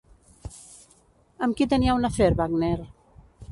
[1.47, 2.75] Amb qui tenia un afer Wagner?